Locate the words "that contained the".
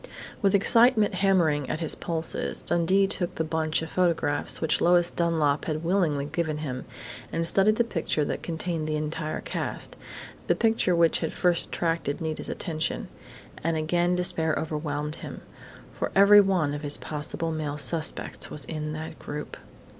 8.25-8.95